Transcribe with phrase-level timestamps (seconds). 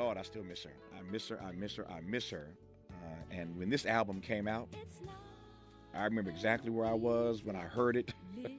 [0.00, 0.72] Lord, I still miss her.
[0.98, 1.38] I miss her.
[1.42, 1.86] I miss her.
[1.90, 2.48] I miss her.
[2.90, 4.66] Uh, and when this album came out,
[5.94, 8.14] I remember exactly where I was when I heard it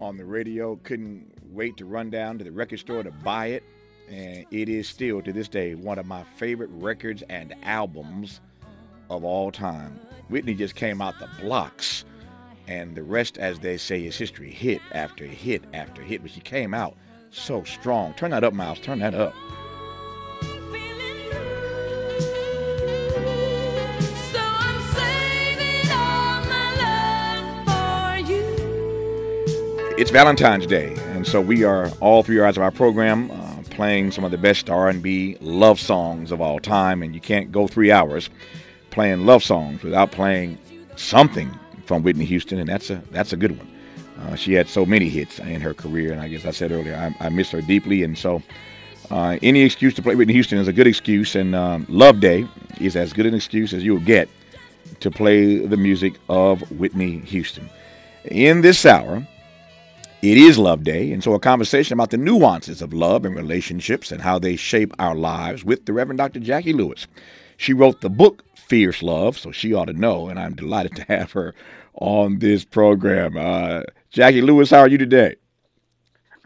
[0.00, 0.74] on the radio.
[0.82, 3.62] Couldn't wait to run down to the record store to buy it.
[4.10, 8.40] And it is still, to this day, one of my favorite records and albums
[9.10, 10.00] of all time.
[10.28, 12.04] Whitney just came out the blocks.
[12.66, 14.50] And the rest, as they say, is history.
[14.50, 16.22] Hit after hit after hit.
[16.22, 16.96] But she came out
[17.30, 18.12] so strong.
[18.14, 18.80] Turn that up, Miles.
[18.80, 19.34] Turn that up.
[30.00, 34.12] It's Valentine's Day, and so we are all three hours of our program uh, playing
[34.12, 37.02] some of the best R&B love songs of all time.
[37.02, 38.30] And you can't go three hours
[38.88, 40.56] playing love songs without playing
[40.96, 41.50] something
[41.84, 43.70] from Whitney Houston, and that's a that's a good one.
[44.22, 46.96] Uh, she had so many hits in her career, and I guess I said earlier
[46.96, 48.42] I, I miss her deeply, and so
[49.10, 52.48] uh, any excuse to play Whitney Houston is a good excuse, and um, Love Day
[52.80, 54.30] is as good an excuse as you'll get
[55.00, 57.68] to play the music of Whitney Houston.
[58.24, 59.26] In this hour,
[60.22, 64.12] it is Love Day, and so a conversation about the nuances of love and relationships
[64.12, 66.40] and how they shape our lives with the Reverend Dr.
[66.40, 67.06] Jacqui Lewis.
[67.56, 71.02] She wrote the book Fierce Love, so she ought to know, and I'm delighted to
[71.04, 71.54] have her
[71.94, 73.36] on this program.
[73.36, 73.82] Uh,
[74.12, 75.36] Jacqui Lewis, how are you today?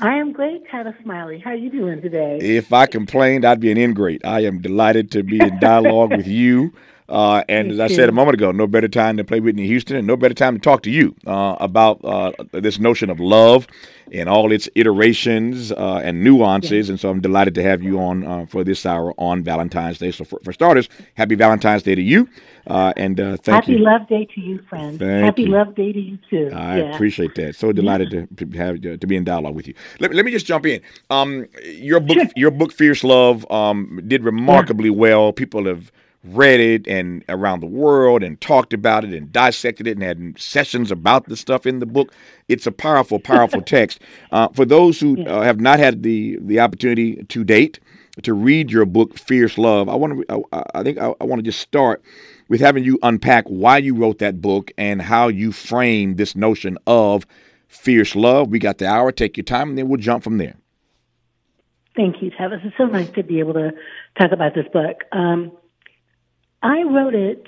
[0.01, 1.39] I am great, Tavis Smiley.
[1.39, 2.39] How are you doing today?
[2.41, 4.25] If I complained, I'd be an ingrate.
[4.25, 6.73] I am delighted to be in dialogue with you.
[7.09, 9.97] Uh, and as I said a moment ago, no better time to play Whitney Houston
[9.97, 13.67] and no better time to talk to you uh, about uh, this notion of love
[14.11, 16.89] and all its iterations uh, and nuances.
[16.89, 20.13] And so I'm delighted to have you on uh, for this hour on Valentine's Day.
[20.13, 22.27] So for, for starters, happy Valentine's Day to you.
[22.67, 23.85] Uh, and thank happy you.
[23.85, 24.99] Happy Love Day to you, friend.
[24.99, 25.49] Thank happy you.
[25.49, 26.51] Love Day to you too.
[26.55, 26.95] I yeah.
[26.95, 27.55] appreciate that.
[27.55, 28.25] So delighted yeah.
[28.37, 29.75] to, to have to be in dialogue with you.
[30.01, 30.81] Let, let me just jump in.
[31.11, 32.29] Um, your book, sure.
[32.35, 34.97] your book, Fierce Love, um, did remarkably yeah.
[34.97, 35.33] well.
[35.35, 35.93] People have
[36.25, 40.39] read it and around the world and talked about it and dissected it and had
[40.39, 42.13] sessions about the stuff in the book.
[42.49, 44.01] It's a powerful, powerful text.
[44.33, 47.81] Uh, for those who uh, have not had the the opportunity to date
[48.23, 50.45] to read your book, Fierce Love, I want to.
[50.53, 52.03] I, I think I, I want to just start
[52.49, 56.79] with having you unpack why you wrote that book and how you framed this notion
[56.87, 57.27] of
[57.69, 58.51] fierce love.
[58.51, 59.13] We got the hour.
[59.13, 60.57] Take your time, and then we'll jump from there.
[61.97, 62.65] Thank you, Tavis.
[62.65, 63.71] It's so nice to be able to
[64.19, 65.03] talk about this book.
[65.13, 65.53] Um,
[66.65, 67.47] I wrote it.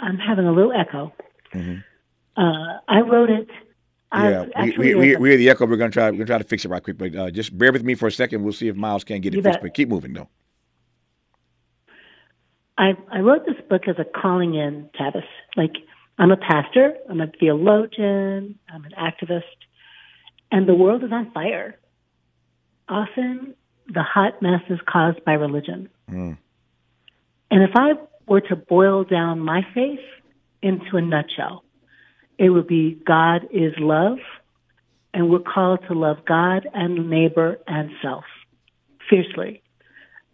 [0.00, 1.12] I'm having a little echo.
[1.54, 1.80] Mm-hmm.
[2.42, 3.48] Uh, I wrote it.
[4.12, 5.66] Yeah, we, we, we, we hear the echo.
[5.66, 6.06] We're gonna try.
[6.06, 8.08] We're gonna try to fix it right quick, but uh, just bear with me for
[8.08, 8.42] a second.
[8.42, 9.58] We'll see if Miles can get it you fixed.
[9.58, 9.62] Bet.
[9.62, 10.28] But keep moving, though.
[12.76, 15.22] I I wrote this book as a calling in, Tavis.
[15.56, 15.74] Like
[16.18, 16.94] I'm a pastor.
[17.08, 18.58] I'm a theologian.
[18.68, 19.42] I'm an activist,
[20.50, 21.78] and the world is on fire.
[22.88, 23.54] Often,
[23.86, 25.88] the hot mess is caused by religion.
[26.10, 26.38] Mm.
[27.50, 27.92] And if I
[28.26, 30.00] were to boil down my faith
[30.62, 31.64] into a nutshell,
[32.38, 34.18] it would be God is love,
[35.12, 38.24] and we're called to love God and neighbor and self
[39.08, 39.62] fiercely.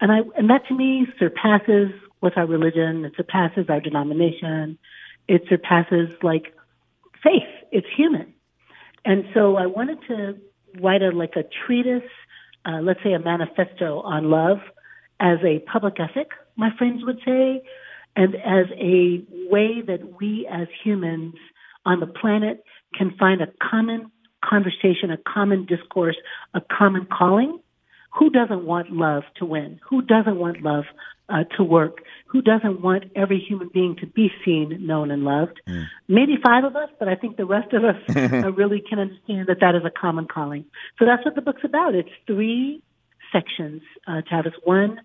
[0.01, 1.91] And I and that to me surpasses
[2.21, 4.79] what's our religion, it surpasses our denomination,
[5.27, 6.55] it surpasses like
[7.23, 7.49] faith.
[7.73, 8.35] It's human.
[9.05, 10.37] And so I wanted to
[10.81, 12.09] write a like a treatise,
[12.67, 14.59] uh, let's say a manifesto on love
[15.19, 17.63] as a public ethic my friends would say,
[18.17, 21.35] and as a way that we as humans
[21.85, 24.11] on the planet can find a common
[24.45, 26.17] conversation, a common discourse,
[26.55, 27.61] a common calling.
[28.19, 29.79] Who doesn't want love to win?
[29.91, 30.85] Who doesn't want love
[31.29, 31.99] uh, to work?
[32.27, 35.61] Who doesn't want every human being to be seen, known, and loved?
[35.69, 35.85] Mm.
[36.09, 39.49] Maybe five of us, but I think the rest of us uh, really can understand
[39.49, 40.65] that that is a common calling.
[40.99, 41.95] So that's what the book's about.
[41.95, 42.83] It's three
[43.33, 44.53] sections, uh, Tavis.
[44.65, 45.01] One,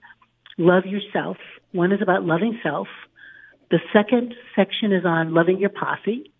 [0.57, 1.38] love yourself.
[1.72, 2.88] One is about loving self.
[3.69, 6.31] The second section is on loving your posse.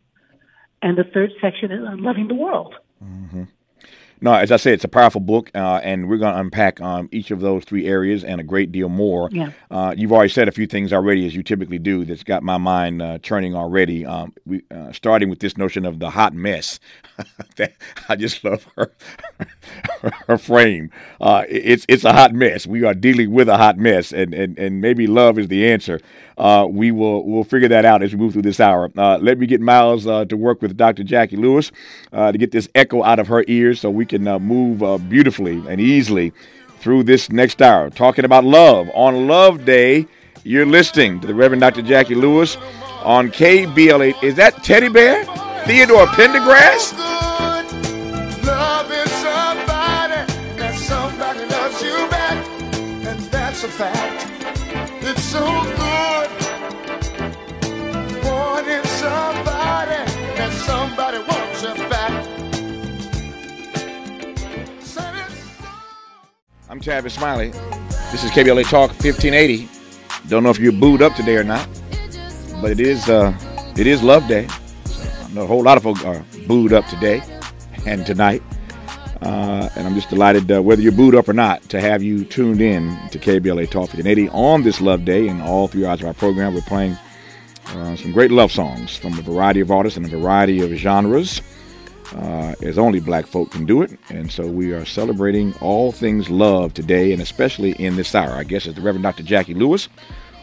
[0.82, 2.76] And the third section is on loving the world.
[3.04, 3.44] Mm-hmm.
[4.24, 7.10] No, as I said, it's a powerful book, uh, and we're going to unpack um,
[7.12, 9.30] each of those three areas and a great deal more.
[9.32, 9.50] Yeah.
[9.72, 12.58] Uh, you've already said a few things already, as you typically do, that's got my
[12.58, 14.06] mind uh, churning already.
[14.06, 16.80] Um, we, uh, starting with this notion of the hot mess.
[18.10, 18.92] I just love her,
[20.28, 20.92] her frame.
[21.20, 22.68] Uh, it's it's a hot mess.
[22.68, 26.00] We are dealing with a hot mess, and, and, and maybe love is the answer.
[26.38, 28.90] Uh, we will we'll figure that out as we move through this hour.
[28.96, 31.04] let me get Miles to work with Dr.
[31.04, 31.72] Jacqui Lewis
[32.12, 35.64] to get this echo out of her ears, so we can uh, move uh, beautifully
[35.70, 36.34] and easily
[36.80, 37.90] through this next hour.
[37.90, 38.90] Talking about love.
[38.94, 40.06] On Love Day,
[40.44, 41.82] you're listening to the Reverend Dr.
[41.82, 42.58] Jacqui Lewis
[43.04, 44.22] on KBLA.
[44.22, 45.24] Is that Teddy Bear?
[45.66, 47.00] Theodore Pendergrass?
[53.64, 54.26] A fact.
[55.04, 56.30] It's so good.
[59.02, 59.98] Somebody
[60.38, 61.81] that somebody wants you.
[66.72, 67.50] I'm Tavis Smiley.
[68.14, 69.68] This is KBLA Talk 1580.
[70.30, 71.68] Don't know if you're booed up today or not,
[72.62, 73.38] but it is uh,
[73.78, 74.48] it is Love Day.
[74.86, 77.22] So I know a whole lot of folks are booed up today
[77.86, 78.42] and tonight.
[79.22, 82.24] Uh, and I'm just delighted, uh, whether you're booed up or not, to have you
[82.24, 85.28] tuned in to KBLA Talk 1580 on this Love Day.
[85.28, 86.98] And all three hours of our program, we're playing
[87.66, 91.42] uh, some great love songs from a variety of artists and a variety of genres
[92.16, 93.98] uh, as only black folk can do it.
[94.10, 98.32] And so we are celebrating all things love today, and especially in this hour.
[98.32, 99.24] I guess it's the Reverend Dr.
[99.24, 99.90] Jacqui Lewis,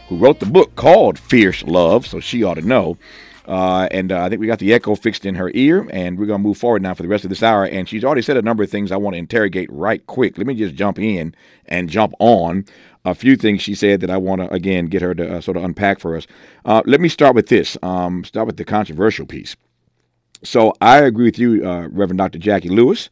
[0.07, 2.97] who wrote the book called Fierce Love, so she ought to know.
[3.45, 6.27] Uh, and uh, I think we got the echo fixed in her ear, and we're
[6.27, 7.65] going to move forward now for the rest of this hour.
[7.65, 10.37] And she's already said a number of things I want to interrogate right quick.
[10.37, 11.33] Let me just jump in
[11.65, 12.65] and jump on
[13.05, 15.57] a few things she said that I want to, again, get her to uh, sort
[15.57, 16.27] of unpack for us.
[16.63, 19.55] Uh, let me start with this, um, start with the controversial piece.
[20.43, 22.39] So I agree with you, uh, Reverend Dr.
[22.39, 23.09] Jacqui Lewis,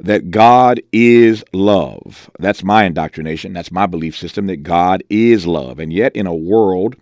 [0.00, 2.30] that God is love.
[2.38, 3.52] That's my indoctrination.
[3.52, 5.78] That's my belief system that God is love.
[5.78, 6.96] And yet, in a world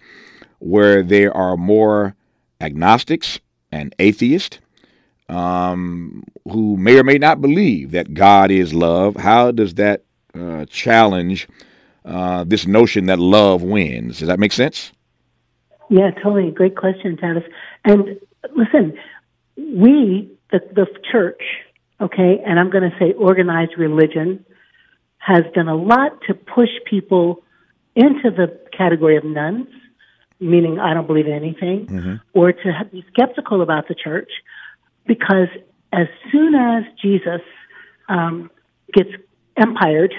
[0.58, 2.14] where there are more
[2.60, 3.40] agnostics
[3.72, 4.60] and atheists
[5.28, 10.04] um, who may or may not believe that God is love, how does that
[10.34, 11.48] uh, challenge
[12.04, 14.18] uh, this notion that love wins?
[14.18, 14.92] Does that make sense?
[15.88, 16.50] Yeah, totally.
[16.50, 17.44] Great question, Tavis.
[17.84, 18.18] And
[18.54, 18.98] listen,
[19.56, 21.42] we, the, the church,
[22.00, 24.44] okay, and I'm going to say organized religion,
[25.18, 27.42] has done a lot to push people
[27.94, 29.68] into the category of nones,
[30.40, 32.14] meaning I don't believe in anything, mm-hmm.
[32.32, 34.30] or to be skeptical about the church,
[35.06, 35.48] because
[35.92, 37.42] as soon as Jesus
[38.08, 38.50] um,
[38.92, 39.10] gets
[39.56, 40.12] empired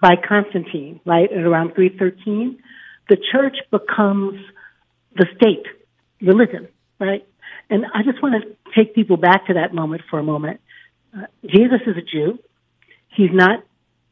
[0.00, 2.58] by Constantine, right, at around 313,
[3.08, 4.38] the church becomes
[5.16, 5.64] the state
[6.20, 6.68] religion,
[6.98, 7.26] right?
[7.70, 10.60] And I just want to take people back to that moment for a moment.
[11.16, 12.38] Uh, Jesus is a Jew.
[13.08, 13.64] He's not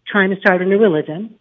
[0.07, 1.37] trying to start a new religion.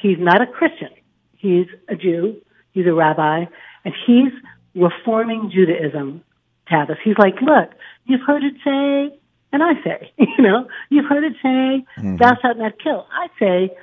[0.00, 0.90] He's not a Christian.
[1.36, 2.40] He's a Jew.
[2.72, 3.46] He's a rabbi.
[3.84, 4.32] And he's
[4.74, 6.22] reforming Judaism,
[6.70, 6.96] Tavis.
[7.02, 7.70] He's like, look,
[8.04, 9.18] you've heard it say,
[9.52, 12.16] and I say, you know, you've heard it say, mm-hmm.
[12.16, 13.06] thou shalt not kill.
[13.10, 13.76] I say,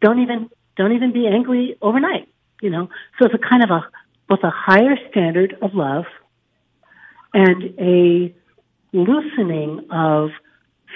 [0.00, 2.28] don't even, don't even be angry overnight,
[2.62, 2.88] you know.
[3.18, 3.88] So it's a kind of a,
[4.28, 6.04] both a higher standard of love
[7.36, 8.34] and a
[8.94, 10.30] loosening of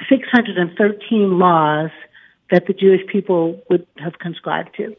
[0.08, 1.90] 613 laws
[2.50, 4.96] that the Jewish people would have conscribed to.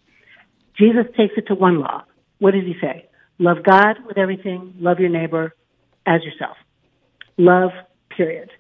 [0.78, 2.04] Jesus takes it to one law.
[2.38, 3.08] What does he say?
[3.40, 5.56] Love God with everything, love your neighbor
[6.06, 6.58] as yourself.
[7.38, 7.72] Love,
[8.16, 8.52] period.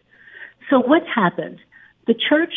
[0.72, 1.60] So what's happened?
[2.08, 2.54] The church,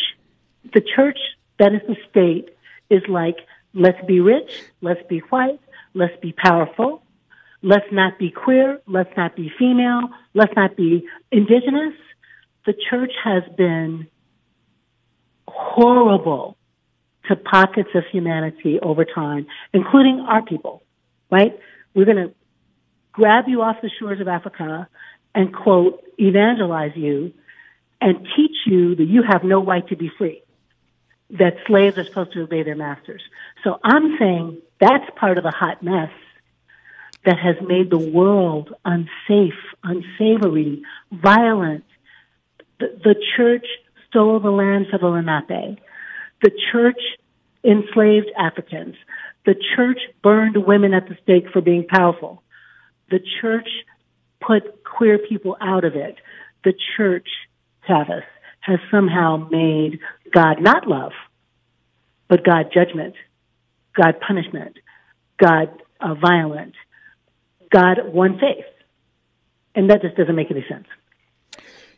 [0.73, 1.19] the church
[1.59, 2.49] that is the state
[2.89, 3.37] is like,
[3.75, 5.59] let's be rich, let's be white,
[5.93, 7.03] let's be powerful,
[7.65, 8.79] Let's not be queer.
[8.85, 10.09] Let's not be female.
[10.35, 11.95] Let's not be indigenous.
[12.67, 14.07] The church has been
[15.47, 16.57] horrible
[17.27, 20.83] to pockets of humanity over time, including our people,
[21.31, 21.59] right?
[21.95, 22.35] We're going to
[23.11, 24.87] grab you off the shores of Africa
[25.33, 27.33] and quote, evangelize you
[27.99, 30.43] and teach you that you have no right to be free,
[31.31, 33.23] that slaves are supposed to obey their masters.
[33.63, 36.11] So I'm saying that's part of the hot mess
[37.25, 39.53] that has made the world unsafe,
[39.83, 41.83] unsavory, violent.
[42.79, 43.65] The, the church
[44.07, 45.79] stole the land for the Lenape.
[46.41, 46.99] The church
[47.63, 48.95] enslaved Africans.
[49.45, 52.43] The church burned women at the stake for being powerful.
[53.09, 53.67] The church
[54.41, 56.15] put queer people out of it.
[56.63, 57.27] The church,
[57.87, 58.23] Tavis,
[58.61, 59.99] has somehow made
[60.31, 61.11] God not love,
[62.27, 63.15] but God judgment,
[63.95, 64.77] God punishment,
[65.39, 66.73] God uh, violent,
[67.75, 68.65] God one faith.
[69.75, 70.87] And that just doesn't make any sense.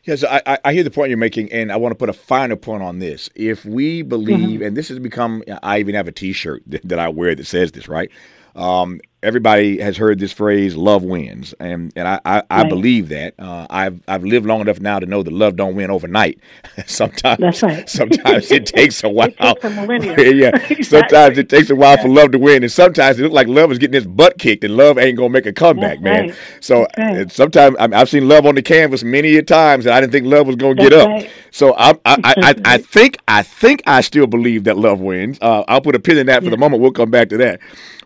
[0.04, 2.56] Yes, I, I hear the point you're making, and I want to put a finer
[2.56, 3.28] point on this.
[3.34, 4.62] If we believe, mm-hmm.
[4.62, 7.72] and this has become, I even have a T-shirt that, that I wear that says
[7.72, 8.10] this, right?
[8.56, 13.34] Um, everybody has heard this phrase "love wins," and and I I, I believe that.
[13.38, 16.38] Uh, I've I've lived long enough now to know that love don't win overnight.
[16.86, 17.88] sometimes that's right.
[17.98, 19.28] sometimes it takes a while.
[19.30, 20.82] takes a yeah, exactly.
[20.82, 22.02] sometimes it takes a while yeah.
[22.02, 24.64] for love to win, and sometimes it looks like love is getting its butt kicked,
[24.64, 26.28] and love ain't gonna make a comeback, that's man.
[26.28, 26.38] Right.
[26.60, 27.30] So right.
[27.30, 30.26] sometimes I I've seen love on the canvas many a times, and I didn't think
[30.26, 31.08] love was gonna that's get up.
[31.08, 31.30] Right.
[31.50, 35.38] So I I, I, I, I think I think I still believe that love wins.
[35.40, 36.50] Uh, I'll put a pin in that for yeah.
[36.52, 36.82] the moment.
[36.82, 37.60] We'll come back to that.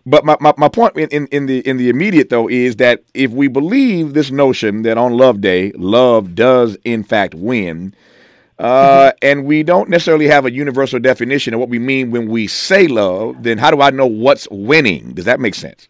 [0.05, 3.03] But my, my, my point in, in, in, the in the immediate though is that
[3.13, 7.95] if we believe this notion that on Love Day, love does in fact win,
[8.59, 9.17] uh, mm-hmm.
[9.21, 12.87] and we don't necessarily have a universal definition of what we mean when we say
[12.87, 15.13] love, then how do I know what's winning?
[15.13, 15.87] Does that make sense?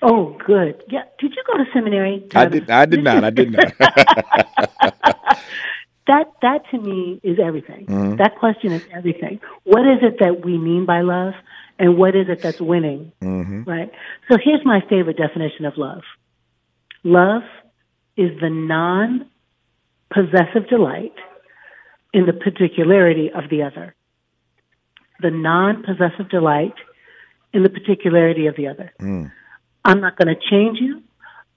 [0.00, 0.82] Oh, good.
[0.88, 1.02] Yeah.
[1.18, 2.24] Did you go to seminary?
[2.34, 2.70] I did.
[2.70, 3.24] I did not.
[3.24, 3.76] I did not.
[6.06, 7.86] that that to me is everything.
[7.86, 8.16] Mm-hmm.
[8.16, 9.40] That question is everything.
[9.64, 11.34] What is it that we mean by love,
[11.78, 13.12] and what is it that's winning?
[13.22, 13.62] Mm-hmm.
[13.64, 13.90] Right.
[14.30, 16.02] So here's my favorite definition of love.
[17.04, 17.42] Love
[18.16, 19.28] is the non-possessive
[20.68, 21.14] delight
[22.12, 23.94] in the particularity of the other.
[25.20, 26.74] The non-possessive delight
[27.52, 28.92] in the particularity of the other.
[29.00, 29.30] Mm.
[29.84, 31.02] I'm not going to change you.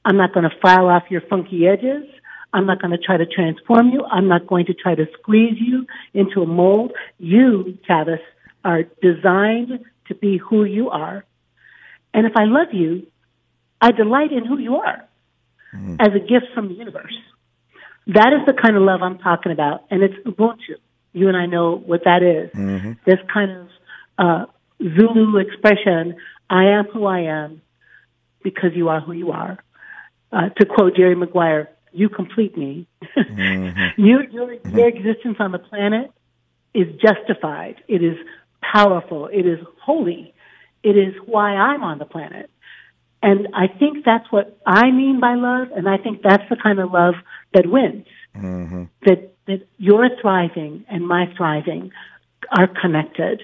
[0.05, 2.05] I'm not going to file off your funky edges.
[2.53, 4.03] I'm not going to try to transform you.
[4.03, 6.91] I'm not going to try to squeeze you into a mold.
[7.17, 8.19] You, Tavis,
[8.63, 11.25] are designed to be who you are.
[12.13, 13.07] And if I love you,
[13.79, 15.07] I delight in who you are
[15.73, 15.97] mm.
[15.99, 17.17] as a gift from the universe.
[18.07, 19.85] That is the kind of love I'm talking about.
[19.89, 20.75] And it's Ubuntu.
[21.13, 22.51] You and I know what that is.
[22.57, 22.93] Mm-hmm.
[23.05, 23.67] This kind of
[24.17, 24.45] uh,
[24.79, 26.15] Zulu expression,
[26.49, 27.61] I am who I am
[28.43, 29.57] because you are who you are.
[30.31, 32.87] Uh, to quote Jerry Maguire, you complete me.
[33.17, 33.79] mm-hmm.
[34.01, 34.77] you, your, mm-hmm.
[34.77, 36.11] your existence on the planet
[36.73, 37.83] is justified.
[37.87, 38.17] It is
[38.71, 39.27] powerful.
[39.27, 40.33] It is holy.
[40.83, 42.49] It is why I'm on the planet.
[43.23, 46.79] And I think that's what I mean by love, and I think that's the kind
[46.79, 47.13] of love
[47.53, 48.07] that wins.
[48.35, 48.85] Mm-hmm.
[49.05, 51.91] That that your thriving and my thriving
[52.57, 53.43] are connected.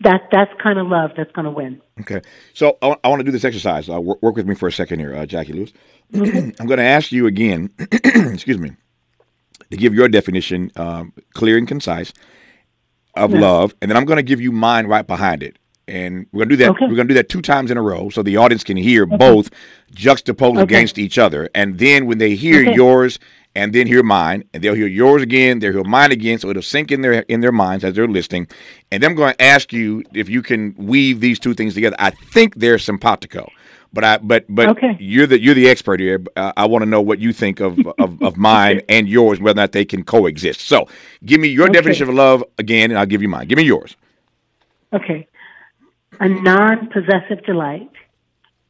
[0.00, 1.80] That that's kind of love that's going to win.
[2.00, 2.20] Okay,
[2.54, 3.88] so I, I want to do this exercise.
[3.88, 5.72] Uh, work, work, with me for a second here, uh, Jacqui Lewis.
[6.60, 7.70] I'm going to ask you again.
[8.04, 8.72] excuse me,
[9.70, 12.12] to give your definition, um, clear and concise,
[13.14, 16.44] of love, and then I'm going to give you mine right behind it and we're
[16.44, 16.70] gonna do that.
[16.70, 16.86] Okay.
[16.86, 19.16] We're gonna do that two times in a row, so the audience can hear okay.
[19.16, 19.50] both
[19.90, 20.62] juxtaposed okay.
[20.62, 21.48] against each other.
[21.54, 23.18] And then when they hear yours
[23.54, 26.62] and then hear mine, and they'll hear yours again, they'll hear mine again, so it'll
[26.62, 28.46] sink in their in their minds as they're listening.
[28.90, 31.96] And then I'm going to ask you if you can weave these two things together.
[31.98, 33.48] I think they're simpatico.
[33.94, 34.96] But I, but but okay.
[34.98, 36.24] you're the you're the expert here.
[36.34, 39.58] Uh, I want to know what you think of of, of mine and yours, whether
[39.58, 40.62] or not they can coexist.
[40.62, 40.88] So,
[41.24, 41.74] give me your okay.
[41.74, 43.48] definition of love again, and I'll give you mine.
[43.48, 43.96] Give me yours.
[44.92, 45.28] Okay
[46.22, 47.90] a non possessive delight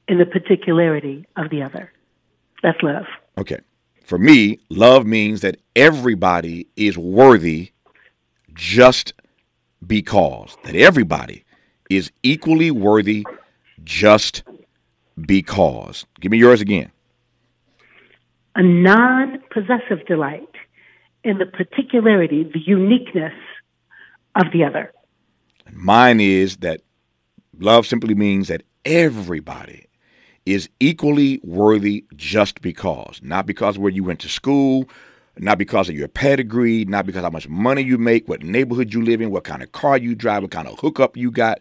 [0.09, 1.93] in the particularity of the other.
[2.63, 3.05] That's love.
[3.37, 3.59] Okay.
[4.05, 7.73] For me, love means that everybody is worthy
[8.55, 9.13] just
[9.87, 10.57] because.
[10.65, 11.45] That everybody
[11.91, 13.27] is equally worthy
[13.85, 14.45] just
[15.21, 16.07] because.
[16.21, 16.91] Give me yours again.
[18.55, 20.49] A non possessive delight
[21.25, 23.35] in the particularity, the uniqueness
[24.35, 24.93] of the other.
[25.73, 26.83] Mine is that
[27.59, 29.87] Love simply means that everybody
[30.47, 34.89] is equally worthy just because, not because where you went to school,
[35.39, 39.03] not because of your pedigree, not because how much money you make, what neighborhood you
[39.03, 41.61] live in, what kind of car you drive, what kind of hookup you got,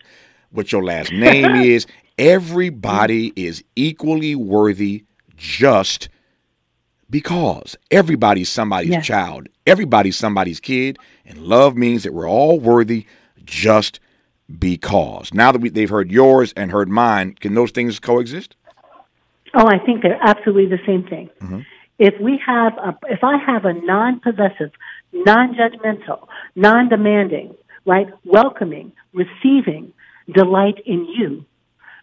[0.51, 1.85] what your last name is.
[2.21, 6.07] Everybody is equally worthy just
[7.09, 9.07] because everybody's somebody's yes.
[9.07, 13.07] child, everybody's somebody's kid, and love means that we're all worthy
[13.43, 13.99] just
[14.59, 15.33] because.
[15.33, 18.55] Now that we, they've heard yours and heard mine, can those things coexist?
[19.55, 21.27] Oh, I think they're absolutely the same thing.
[21.41, 21.61] Mm-hmm.
[21.97, 24.69] If we have, a, if I have a non-possessive,
[25.11, 27.55] non-judgmental, non-demanding,
[27.87, 29.91] right, welcoming, receiving
[30.31, 31.45] delight in you,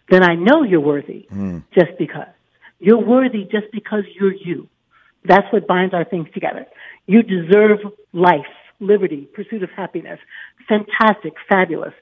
[0.09, 1.63] then I know you're worthy mm.
[1.73, 2.27] just because.
[2.79, 4.67] You're worthy just because you're you.
[5.25, 6.65] That's what binds our things together.
[7.05, 7.79] You deserve
[8.13, 8.45] life,
[8.79, 10.19] liberty, pursuit of happiness.
[10.67, 11.93] Fantastic, fabulous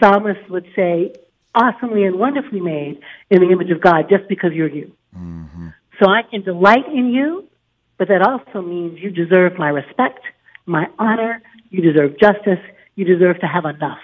[0.00, 1.12] psalmists would say,
[1.54, 3.00] awesomely and wonderfully made
[3.30, 4.92] in the image of God just because you're you.
[5.16, 5.68] Mm-hmm.
[6.00, 7.48] So I can delight in you,
[7.98, 10.20] but that also means you deserve my respect,
[10.66, 12.58] my honor, you deserve justice,
[12.94, 13.98] you deserve to have enough.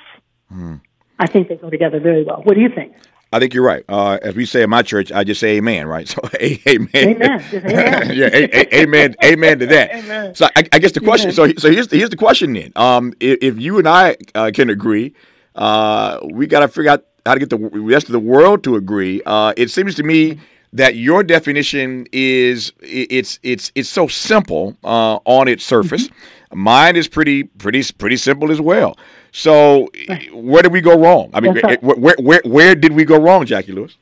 [0.52, 0.80] Mm.
[1.18, 2.42] I think they go together very well.
[2.42, 2.94] What do you think?
[3.32, 3.84] I think you're right.
[3.88, 6.08] Uh, as we say in my church, I just say amen, right?
[6.14, 6.88] So, amen.
[6.96, 7.44] Amen.
[7.52, 8.16] amen.
[8.16, 9.16] yeah, a- a- amen.
[9.22, 9.90] Amen to that.
[9.94, 10.34] Amen.
[10.34, 11.30] So, I, I, guess the question.
[11.30, 11.56] Amen.
[11.56, 12.72] So, so here's the, here's the question then.
[12.74, 15.14] Um, if, if you and I uh, can agree
[15.58, 18.76] uh, we got to figure out how to get the rest of the world to
[18.76, 19.20] agree.
[19.26, 20.38] Uh, it seems to me
[20.72, 26.08] that your definition is it's it's it's so simple uh, on its surface.
[26.08, 26.60] Mm-hmm.
[26.60, 28.96] Mine is pretty pretty pretty simple as well.
[29.38, 29.88] So
[30.32, 31.30] where did we go wrong?
[31.32, 33.96] I mean, yes, where, where where did we go wrong, Jacqui Lewis?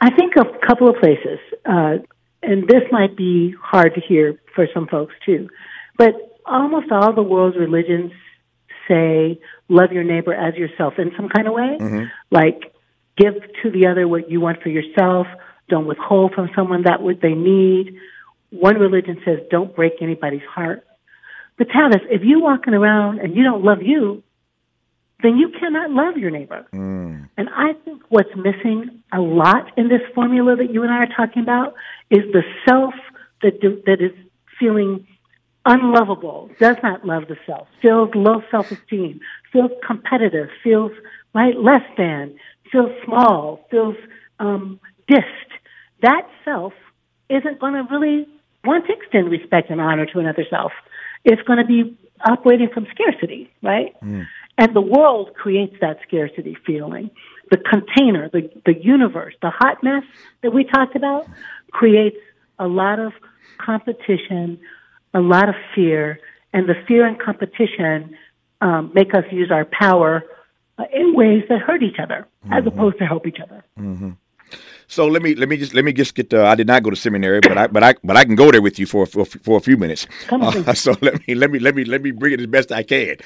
[0.00, 1.96] I think a couple of places, uh,
[2.42, 5.48] and this might be hard to hear for some folks too,
[5.96, 6.12] but
[6.44, 8.12] almost all the world's religions
[8.86, 11.78] say love your neighbor as yourself in some kind of way.
[11.80, 12.04] Mm-hmm.
[12.30, 12.74] Like
[13.16, 15.26] give to the other what you want for yourself.
[15.70, 17.96] Don't withhold from someone that what they need.
[18.50, 20.84] One religion says don't break anybody's heart.
[21.58, 24.22] But Tavis, if you're walking around and you don't love you,
[25.22, 26.64] then you cannot love your neighbor.
[26.72, 27.28] Mm.
[27.36, 31.08] And I think what's missing a lot in this formula that you and I are
[31.16, 31.74] talking about
[32.10, 32.94] is the self
[33.42, 34.12] that that is
[34.58, 35.06] feeling
[35.64, 39.20] unlovable, does not love the self, feels low self-esteem,
[39.52, 40.92] feels competitive, feels
[41.34, 42.34] right less than,
[42.72, 43.96] feels small, feels
[44.40, 45.22] um, dissed,
[46.02, 46.72] that self
[47.28, 48.26] isn't going to really
[48.64, 50.72] want to extend respect and honor to another self.
[51.24, 53.94] It's going to be operating from scarcity, right?
[54.02, 54.26] Mm.
[54.56, 57.10] And the world creates that scarcity feeling.
[57.50, 60.02] The container, the, the universe, the hot mess
[60.42, 61.28] that we talked about
[61.70, 62.16] creates
[62.58, 63.12] a lot of
[63.58, 64.58] competition,
[65.14, 66.20] a lot of fear,
[66.52, 68.16] and the fear and competition
[68.60, 70.24] um, make us use our power
[70.78, 72.52] uh, in ways that hurt each other mm-hmm.
[72.52, 73.64] as opposed to help each other.
[73.78, 74.10] Mm-hmm.
[74.90, 76.32] So let me let me just let me just get.
[76.32, 78.50] Uh, I did not go to seminary, but I but I but I can go
[78.50, 80.06] there with you for for, for a few minutes.
[80.30, 82.82] Uh, so let me let me let me let me bring it as best I
[82.82, 83.16] can.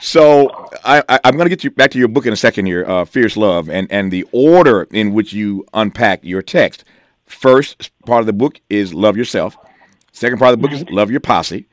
[0.00, 0.50] So
[0.84, 2.84] I, I am going to get you back to your book in a second here,
[2.86, 6.84] uh, Fierce Love, and and the order in which you unpack your text.
[7.26, 9.56] First part of the book is love yourself.
[10.10, 10.88] Second part of the book right.
[10.88, 11.66] is love your posse.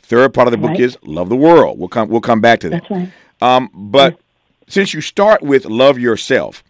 [0.00, 0.80] Third part of the book right.
[0.80, 1.78] is love the world.
[1.78, 2.84] We'll come we'll come back to that.
[2.88, 3.12] That's right.
[3.42, 4.18] Um, but
[4.66, 6.64] since you start with love yourself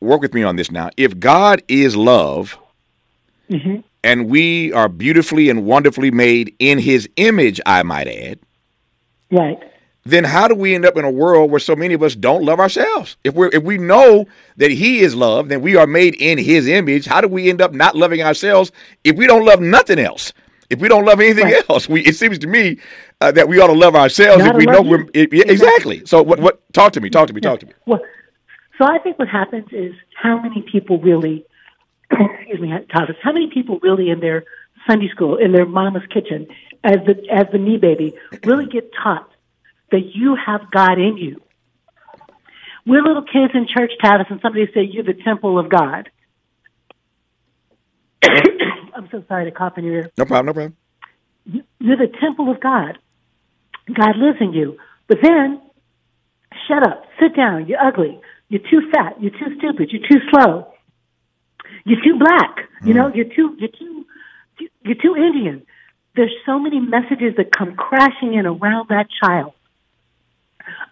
[0.00, 0.90] work with me on this now.
[0.96, 2.58] If God is love,
[3.50, 3.80] mm-hmm.
[4.04, 8.38] and we are beautifully and wonderfully made in His image, I might add,
[9.30, 9.58] right?
[10.04, 12.42] Then how do we end up in a world where so many of us don't
[12.42, 13.16] love ourselves?
[13.24, 14.26] If we if we know
[14.56, 17.04] that He is love, then we are made in His image.
[17.04, 18.72] How do we end up not loving ourselves
[19.04, 20.32] if we don't love nothing else?
[20.70, 21.70] If we don't love anything right.
[21.70, 22.78] else, we it seems to me
[23.20, 25.52] uh, that we ought to love ourselves if we know we're it, exactly.
[25.52, 26.06] exactly.
[26.06, 27.72] So what what talk to me, talk to me, talk to me.
[27.86, 28.00] Well,
[28.78, 31.44] so I think what happens is how many people really,
[32.10, 34.44] excuse me, Thomas, how many people really in their
[34.88, 36.46] Sunday school, in their mama's kitchen,
[36.84, 39.28] as the as the me baby, really get taught
[39.90, 41.42] that you have God in you.
[42.86, 46.08] We're little kids in church, Tavis, and somebody say you're the temple of God.
[48.24, 50.10] I'm so sorry to cough in your ear.
[50.16, 50.76] No problem, no problem.
[51.80, 52.98] You're the temple of God.
[53.92, 54.78] God lives in you.
[55.06, 55.60] But then,
[56.66, 58.20] shut up, sit down, you're ugly.
[58.48, 59.20] You're too fat.
[59.20, 59.90] You're too stupid.
[59.92, 60.72] You're too slow.
[61.84, 62.68] You're too black.
[62.84, 63.16] You know, mm.
[63.16, 64.06] you're too, you're too,
[64.82, 65.66] you're too Indian.
[66.16, 69.52] There's so many messages that come crashing in around that child,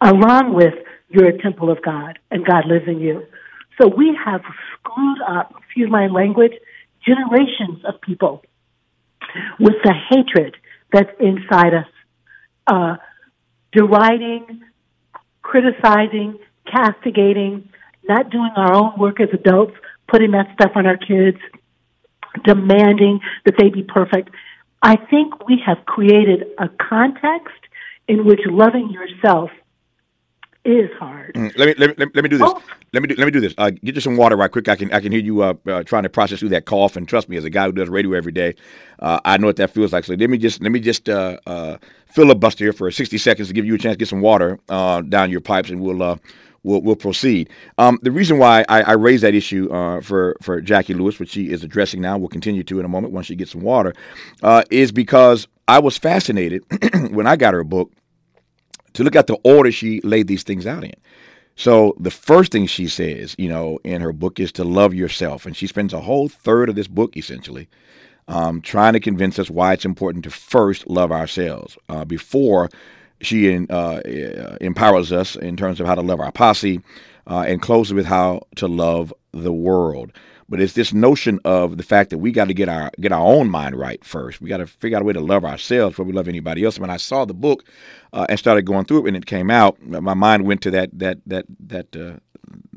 [0.00, 0.74] along with
[1.08, 3.24] you're a temple of God and God lives in you.
[3.80, 4.42] So we have
[4.72, 6.52] screwed up, excuse my language,
[7.04, 8.42] generations of people
[9.58, 10.56] with the hatred
[10.92, 11.86] that's inside us,
[12.66, 12.96] uh,
[13.72, 14.62] deriding,
[15.42, 16.38] criticizing,
[16.70, 17.68] castigating,
[18.08, 19.74] not doing our own work as adults,
[20.08, 21.38] putting that stuff on our kids,
[22.44, 24.30] demanding that they be perfect.
[24.82, 27.54] I think we have created a context
[28.08, 29.50] in which loving yourself
[30.66, 31.32] is hard.
[31.34, 32.48] Mm, let, me, let me let me do this.
[32.50, 32.62] Oh.
[32.92, 33.54] Let me do, let me do this.
[33.56, 34.68] Uh, get you some water right quick.
[34.68, 36.96] I can I can hear you uh, uh, trying to process through that cough.
[36.96, 38.54] And trust me, as a guy who does radio every day,
[38.98, 40.04] uh, I know what that feels like.
[40.04, 43.54] So let me just let me just uh, uh, filibuster here for 60 seconds to
[43.54, 46.18] give you a chance to get some water down your pipes, and we'll
[46.66, 47.48] we'll, we'll proceed.
[47.78, 51.30] Um, the reason why I, I raised that issue uh, for for Jacqui Lewis, which
[51.30, 53.94] she is addressing now, we'll continue to in a moment once she gets some water,
[54.42, 56.64] uh, is because I was fascinated
[57.10, 57.92] when I got her book
[58.94, 60.94] to look at the order she laid these things out in.
[61.54, 65.46] So the first thing she says, you know, in her book is to love yourself,
[65.46, 67.68] and she spends a whole third of this book essentially
[68.28, 72.68] um, trying to convince us why it's important to first love ourselves uh, before
[73.20, 74.00] she uh,
[74.60, 76.80] empowers us in terms of how to love our posse
[77.26, 80.12] uh, and closes with how to love the world.
[80.48, 83.20] But it's this notion of the fact that we got to get our get our
[83.20, 84.40] own mind right first.
[84.40, 86.78] We got to figure out a way to love ourselves before we love anybody else.
[86.78, 87.64] When I saw the book
[88.12, 90.96] uh, and started going through it, when it came out, my mind went to that
[90.96, 92.18] that that that uh,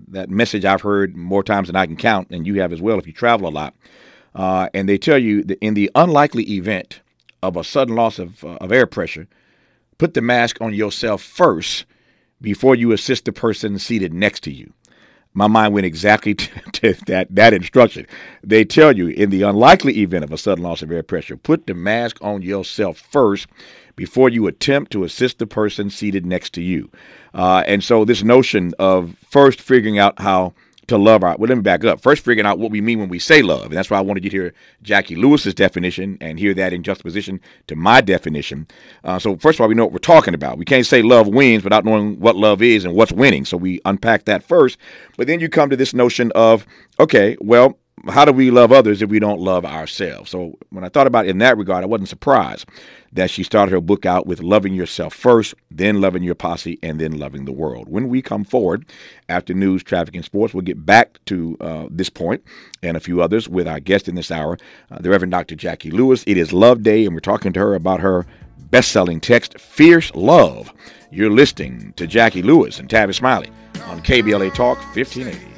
[0.08, 2.98] that message I've heard more times than I can count, and you have as well
[2.98, 3.76] if you travel a lot.
[4.34, 7.02] Uh, and they tell you that in the unlikely event
[7.44, 9.28] of a sudden loss of, uh, of air pressure,
[10.00, 11.86] Put the mask on yourself first
[12.42, 14.74] before you assist the person seated next to you.
[15.34, 18.08] My mind went exactly to, to, that, that instruction.
[18.42, 21.68] They tell you in the unlikely event of a sudden loss of air pressure, put
[21.68, 23.48] the mask on yourself first
[23.98, 26.90] before you attempt to assist the person seated next to you.
[27.34, 30.54] Uh, and so, this notion of first figuring out how
[30.90, 31.36] to love our.
[31.38, 32.02] Well, let me back up.
[32.02, 34.24] First, figuring out what we mean when we say love, and that's why I wanted
[34.24, 38.68] you to hear Jacqui Lewis's definition and hear that in juxtaposition to my definition.
[39.04, 40.58] Uh, so, first of all, we know what we're talking about.
[40.58, 43.46] We can't say love wins without knowing what love is and what's winning.
[43.46, 44.78] So we unpack that first,
[45.18, 46.66] but then you come to this notion of
[47.00, 50.30] okay, well, how do we love others if we don't love ourselves?
[50.30, 52.66] So when I thought about it in that regard, I wasn't surprised
[53.14, 57.00] that she started her book out with loving yourself first, then loving your posse, and
[57.00, 57.90] then loving the world.
[57.90, 58.86] When we come forward
[59.28, 62.44] after news, traffic, and sports, we'll get back to uh, this point
[62.84, 64.58] and a few others with our guest in this hour,
[64.92, 65.56] uh, the Reverend Dr.
[65.56, 66.24] Jacqui Lewis.
[66.28, 68.26] It is Love Day, and we're talking to her about her
[68.72, 70.74] best-selling text, Fierce Love.
[71.12, 73.50] You're listening to Jacqui Lewis and Tavis Smiley
[73.86, 75.49] on KBLA Talk 1580.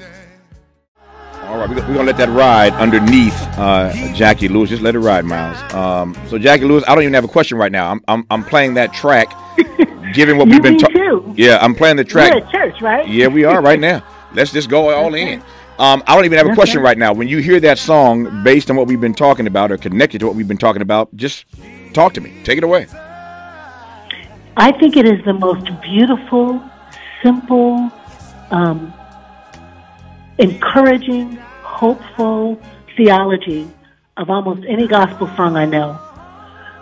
[1.52, 4.70] All right, we're going to let that ride underneath uh, Jacqui Lewis.
[4.70, 5.58] Just let it ride, Miles.
[5.74, 7.92] Um, so, Jacqui Lewis, I don't even have a question right now.
[7.92, 9.34] I'm, I'm, I'm playing that track,
[10.14, 11.34] given what we've been talking.
[11.36, 12.34] Yeah, I'm playing the track.
[12.34, 13.06] We're at church, right?
[13.06, 14.02] Yeah, we are right now.
[14.34, 15.44] Let's just go all in.
[15.78, 17.12] Um, I don't even have a question right now.
[17.12, 20.28] When you hear that song, based on what we've been talking about or connected to
[20.28, 21.44] what we've been talking about, just
[21.94, 22.42] talk to me.
[22.46, 22.88] Take it away.
[24.56, 26.64] I think it is the most beautiful,
[27.22, 27.92] simple,
[28.52, 28.94] um,
[30.42, 32.60] encouraging, hopeful
[32.98, 33.70] theology
[34.18, 35.98] of almost any gospel song I know.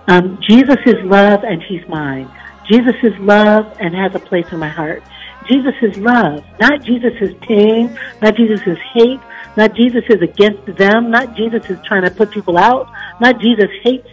[0.07, 2.29] Um, Jesus is love and he's mine.
[2.67, 5.03] Jesus is love and has a place in my heart.
[5.47, 9.19] Jesus is love, not Jesus is pain, not Jesus is hate,
[9.57, 12.87] not Jesus is against them, not Jesus is trying to put people out,
[13.19, 14.07] not Jesus hates,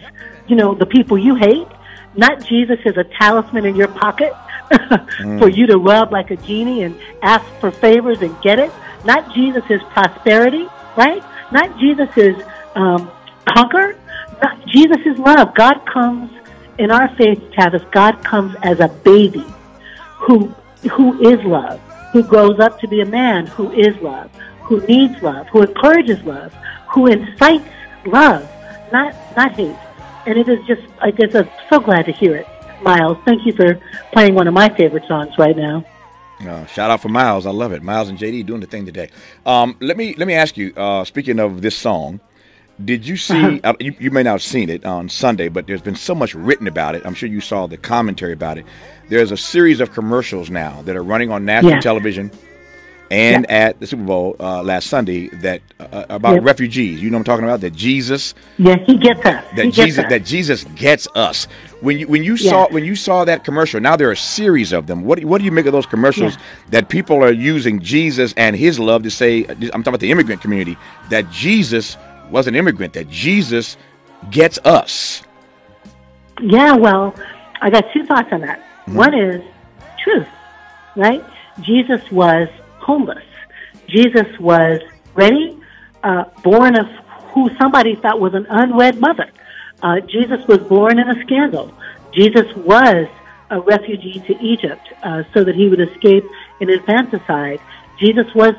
[0.47, 1.67] you know, the people you hate,
[2.15, 4.33] not Jesus is a talisman in your pocket
[4.71, 5.39] mm.
[5.39, 8.71] for you to rub like a genie and ask for favors and get it.
[9.07, 10.67] Not Jesus prosperity,
[10.97, 11.23] right?
[11.53, 12.09] Not Jesus
[12.75, 13.09] um,
[13.47, 13.97] conquer.
[14.43, 15.55] Not, Jesus love.
[15.55, 16.29] God comes
[16.77, 17.89] in our faith, Tavis.
[17.91, 19.45] God comes as a baby
[20.15, 20.53] who
[20.91, 21.79] who is love,
[22.11, 24.29] who grows up to be a man who is love,
[24.63, 26.53] who needs love, who encourages love,
[26.89, 27.69] who incites
[28.05, 28.43] love,
[28.91, 29.77] not not hate.
[30.25, 32.47] And it is just I guess I'm so glad to hear it.
[32.81, 33.79] Miles, thank you for
[34.11, 35.85] playing one of my favorite songs right now.
[36.39, 37.45] Uh, shout out for Miles.
[37.45, 37.81] I love it.
[37.81, 39.09] Miles and JD doing the thing today.
[39.45, 40.73] Um, let me let me ask you.
[40.75, 42.19] Uh, speaking of this song,
[42.83, 43.41] did you see?
[43.41, 43.59] Uh-huh.
[43.63, 46.35] Uh, you, you, may not have seen it on Sunday, but there's been so much
[46.35, 47.05] written about it.
[47.05, 48.65] I'm sure you saw the commentary about it.
[49.09, 51.79] There's a series of commercials now that are running on national yeah.
[51.79, 52.31] television
[53.11, 53.55] and yeah.
[53.55, 56.43] at the Super Bowl uh, last Sunday that uh, uh, about yep.
[56.43, 57.01] refugees.
[57.01, 57.61] You know what I'm talking about?
[57.61, 58.33] That Jesus.
[58.57, 59.45] Yeah, he gets us.
[59.55, 60.05] That he Jesus.
[60.05, 60.09] Us.
[60.09, 61.45] That Jesus gets us.
[61.81, 62.49] When you when you yeah.
[62.49, 65.03] saw when you saw that commercial, now there are a series of them.
[65.03, 66.41] What what do you make of those commercials yeah.
[66.71, 69.45] that people are using Jesus and His love to say?
[69.45, 70.77] I'm talking about the immigrant community
[71.09, 71.97] that Jesus
[72.29, 72.93] was an immigrant.
[72.93, 73.77] That Jesus
[74.31, 75.23] gets us.
[76.41, 77.15] Yeah, well,
[77.61, 78.59] I got two thoughts on that.
[78.59, 78.95] Mm-hmm.
[78.95, 79.43] One is
[80.03, 80.27] truth,
[80.95, 81.23] right?
[81.61, 82.47] Jesus was
[82.87, 83.25] homeless.
[83.87, 84.79] Jesus was
[85.13, 85.59] ready,
[86.03, 86.87] uh, born of
[87.33, 89.29] who somebody thought was an unwed mother.
[89.83, 91.71] Uh, Jesus was born in a scandal.
[92.13, 93.07] Jesus was
[93.51, 96.23] a refugee to Egypt uh, so that he would escape
[96.61, 97.59] an infanticide.
[97.99, 98.55] Jesus was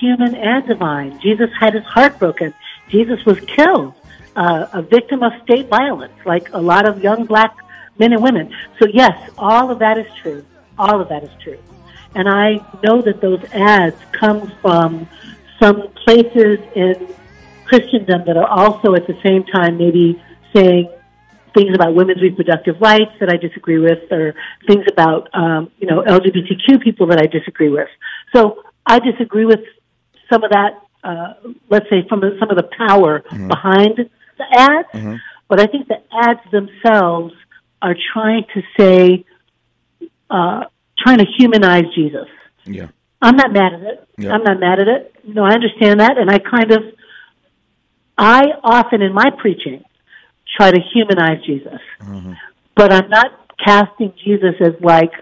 [0.00, 1.20] human and divine.
[1.20, 2.54] Jesus had his heart broken.
[2.88, 3.94] Jesus was killed,
[4.36, 7.54] uh, a victim of state violence, like a lot of young black
[7.98, 8.54] men and women.
[8.78, 10.44] So yes, all of that is true.
[10.78, 11.58] All of that is true.
[12.14, 15.08] And I know that those ads come from
[15.60, 17.08] some places in
[17.64, 20.22] Christendom that are also at the same time maybe
[20.54, 20.90] saying
[21.54, 24.34] things about women's reproductive rights that I disagree with, or
[24.66, 27.88] things about um, you know LGBTQ people that I disagree with.
[28.34, 29.60] So I disagree with
[30.30, 30.80] some of that.
[31.04, 31.34] Uh,
[31.68, 33.48] let's say from some of the power mm-hmm.
[33.48, 35.16] behind the ads, mm-hmm.
[35.48, 37.34] but I think the ads themselves
[37.80, 39.24] are trying to say
[40.30, 40.64] uh,
[41.02, 42.28] trying to humanize Jesus.
[42.64, 42.88] Yeah.
[43.20, 44.08] I'm not mad at it.
[44.18, 44.32] Yeah.
[44.32, 45.14] I'm not mad at it.
[45.24, 46.82] No, I understand that, and I kind of,
[48.18, 49.84] I often in my preaching
[50.56, 52.32] try to humanize Jesus, mm-hmm.
[52.74, 53.26] but I'm not
[53.64, 55.12] casting Jesus as like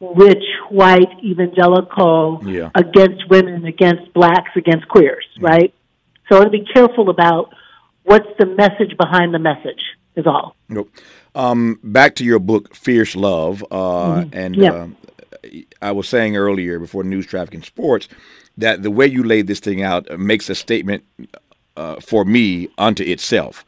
[0.00, 2.70] rich white evangelical yeah.
[2.74, 5.48] against women, against blacks, against queers, yeah.
[5.48, 5.74] right?
[6.28, 7.52] So I want to be careful about
[8.04, 9.82] what's the message behind the message.
[10.16, 10.56] Is all.
[10.68, 10.90] Nope.
[11.34, 14.38] Um, back to your book, Fierce Love, uh, mm-hmm.
[14.38, 14.86] and uh,
[15.82, 18.08] I was saying earlier before news, traffic, and sports
[18.56, 21.04] that the way you laid this thing out makes a statement
[21.76, 23.66] uh, for me unto itself,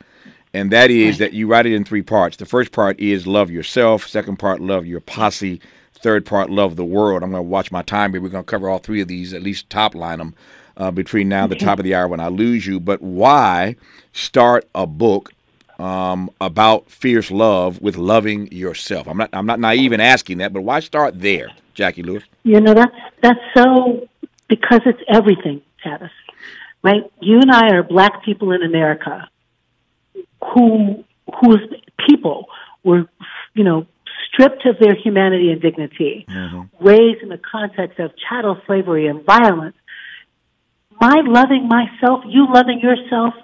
[0.55, 1.31] and that is right.
[1.31, 2.39] that you write it in three parts.
[2.39, 4.07] The first part is love yourself.
[4.07, 5.61] Second part, love your posse.
[6.01, 7.23] Third part, love the world.
[7.23, 8.21] I'm going to watch my time here.
[8.23, 10.35] We're going to cover all three of these, at least top line them
[10.79, 12.81] uh, between now and the top of the hour when I lose you.
[12.81, 13.77] But why
[14.13, 15.33] start a book
[15.79, 19.07] um, about fierce love with loving yourself.
[19.07, 22.25] I'm not I'm not naive in asking that, but why start there, Jacqui Lewis?
[22.45, 24.09] You know that's that's so
[24.49, 26.11] because it's everything, Tavis.
[26.83, 27.03] Right?
[27.21, 29.29] You and I are black people in America
[30.55, 31.05] who
[31.41, 31.61] whose
[32.07, 32.47] people
[32.85, 33.09] were
[33.55, 33.87] you know
[34.27, 36.85] stripped of their humanity and dignity, mm-hmm.
[36.85, 39.77] raised in the context of chattel slavery and violence.
[41.01, 43.35] my loving myself, you loving yourself,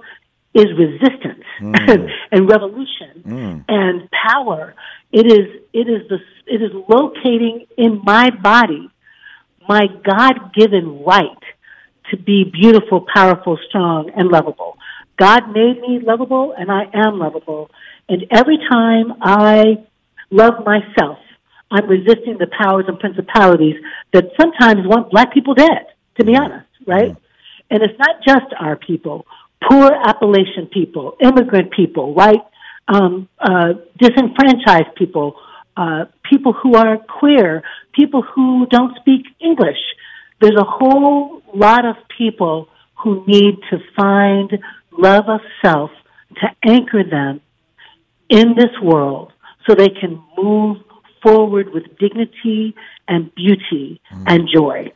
[0.55, 2.09] is resistance mm.
[2.31, 3.65] and, revolution mm.
[3.69, 4.75] and power.
[5.13, 8.91] It is it is the it is locating in my body
[9.69, 11.43] my God given right
[12.11, 14.77] to be beautiful, powerful, strong, and lovable.
[15.17, 17.71] God made me lovable, and I am lovable.
[18.09, 19.85] And every time I
[20.31, 21.19] love myself,
[21.71, 23.77] I'm resisting the powers and principalities
[24.13, 25.87] that sometimes want black people dead,
[26.19, 27.13] to be honest, right?
[27.13, 27.17] Mm.
[27.71, 29.27] And it's not just our people,
[29.69, 32.41] poor Appalachian people, immigrant people, right?
[32.87, 35.37] Um, uh, disenfranchised people,
[35.77, 37.63] uh, people who are queer,
[37.95, 39.79] people who don't speak English.
[40.41, 42.69] There's a whole lot of people
[43.03, 44.59] who need to find
[44.93, 45.91] love of self
[46.41, 47.41] to anchor them
[48.29, 49.33] in this world
[49.67, 50.79] so they can move
[51.23, 52.75] forward with dignity
[53.09, 54.25] and beauty mm.
[54.27, 54.93] and joy.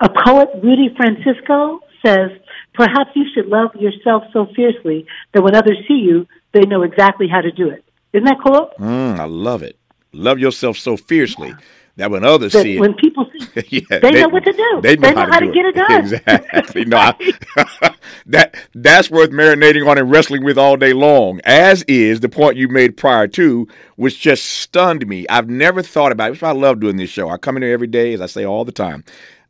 [0.00, 2.30] A poet, Rudy Francisco, says,
[2.74, 7.26] Perhaps you should love yourself so fiercely that when others see you, they know exactly
[7.26, 7.84] how to do it.
[8.12, 8.70] Isn't that cool?
[8.78, 9.76] Mm, I love it.
[10.12, 11.54] Love yourself so fiercely
[11.98, 14.52] that when others that see it, when people see, yeah, they, they, know what to
[14.52, 14.80] do.
[14.80, 16.00] They know, they know how, how, to, to get it, done.
[16.00, 16.84] Exactly.
[16.84, 17.94] no, I,
[18.26, 21.40] that that's worth marinating on and wrestling with all day long.
[21.44, 25.26] As is the point you made prior to, which just stunned me.
[25.28, 26.30] I've never thought about it.
[26.32, 27.28] Which I love doing this show.
[27.28, 29.04] I come in here every day, as I say all the time.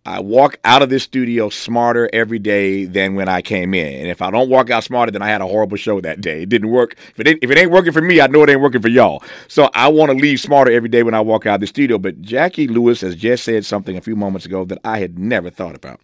[0.06, 4.00] I walk out of this studio smarter every day than when I came in.
[4.00, 6.42] And if I don't walk out smarter, then I had a horrible show that day.
[6.42, 6.96] It didn't work.
[7.11, 8.88] If it, ain't, if it ain't working for me, I know it ain't working for
[8.88, 9.22] y'all.
[9.48, 11.98] So I want to leave smarter every day when I walk out of the studio.
[11.98, 15.50] But Jacqui Lewis has just said something a few moments ago that I had never
[15.50, 16.00] thought about.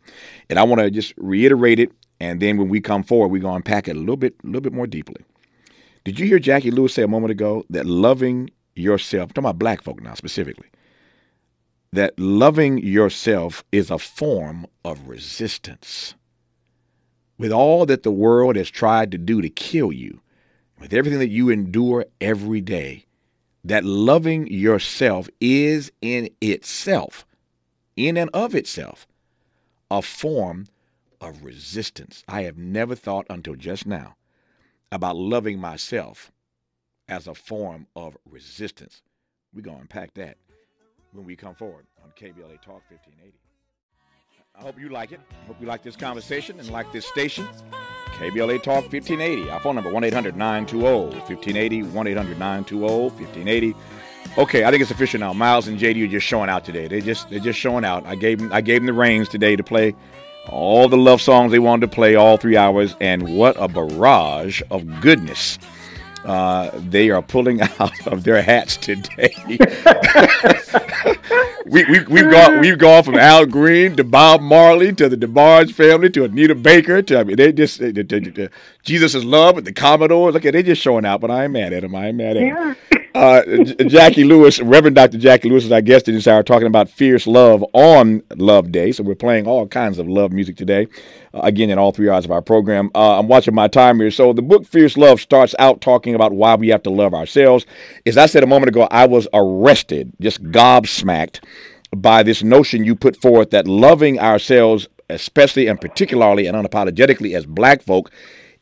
[0.50, 1.90] And I want to just reiterate it.
[2.20, 4.46] And then when we come forward, we're going to unpack it a little bit, a
[4.46, 5.24] little bit more deeply.
[6.04, 9.58] Did you hear Jacqui Lewis say a moment ago that loving yourself, I'm talking about
[9.58, 10.66] black folk now specifically,
[11.94, 16.14] that loving yourself is a form of resistance.
[17.38, 20.20] With all that the world has tried to do to kill you,
[20.80, 23.06] with everything that you endure every day,
[23.62, 27.24] that loving yourself is in itself,
[27.96, 29.06] in and of itself,
[29.88, 30.66] a form
[31.20, 32.24] of resistance.
[32.26, 34.16] I have never thought until just now
[34.90, 36.32] about loving myself
[37.08, 39.00] as a form of resistance.
[39.54, 40.38] We're going to unpack that
[41.14, 43.32] when we come forward on KBLA Talk 1580.
[44.56, 45.20] I hope you like it.
[45.42, 47.46] I hope you like this conversation and like this station.
[48.18, 49.50] KBLA Talk 1580.
[49.50, 51.82] Our phone number 1 800 920 1580.
[51.82, 53.74] 1 800 920 1580.
[54.38, 55.32] Okay, I think it's official now.
[55.32, 56.88] Miles and JD are just showing out today.
[56.88, 58.04] They just they're just showing out.
[58.06, 59.94] I gave them I gave them the reins today to play
[60.48, 64.62] all the love songs they wanted to play all three hours, and what a barrage
[64.70, 65.58] of goodness
[66.24, 69.34] uh, they are pulling out of their hats today.
[71.66, 75.72] we, we, we've gone we've gone from Al Green to Bob Marley to the DeBarge
[75.72, 78.48] family to Anita Baker to I mean they just they, they, they,
[78.82, 80.34] Jesus is love with the Commodores.
[80.34, 81.94] Look at they just showing out, but I ain't mad at them.
[81.94, 82.76] I ain't mad at them.
[83.14, 85.18] Uh, Jacqui Lewis, Reverend Dr.
[85.18, 88.90] Jacqui Lewis is our guest this hour, talking about fierce love on Love Day.
[88.90, 90.88] So we're playing all kinds of love music today.
[91.32, 92.90] Uh, again, in all three hours of our program.
[92.92, 94.10] Uh, I'm watching my time here.
[94.10, 97.66] So the book Fierce Love starts out talking about why we have to love ourselves.
[98.04, 101.44] As I said a moment ago, I was arrested, just gobsmacked
[101.94, 107.46] by this notion you put forth that loving ourselves, especially and particularly and unapologetically as
[107.46, 108.10] black folk,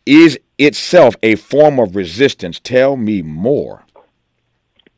[0.04, 2.60] is itself a form of resistance.
[2.60, 3.86] Tell me more.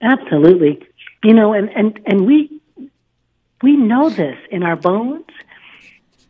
[0.04, 0.86] Absolutely.
[1.24, 2.60] You know, and, and, and we
[3.62, 5.24] we know this in our bones.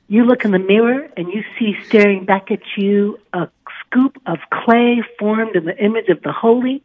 [0.07, 3.49] You look in the mirror and you see staring back at you a
[3.81, 6.83] scoop of clay formed in the image of the holy,